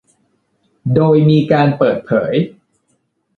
[0.95, 2.33] โดยมีการเปิดเผย